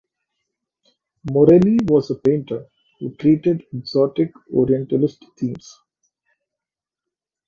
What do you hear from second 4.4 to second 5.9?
orientalist themes.